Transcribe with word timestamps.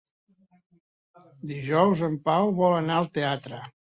Dijous 1.51 2.03
en 2.09 2.17
Pau 2.29 2.51
vol 2.63 2.75
anar 2.81 2.99
al 3.03 3.13
teatre. 3.19 3.63